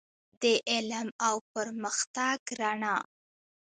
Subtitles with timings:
[0.41, 2.97] د علم او پرمختګ رڼا.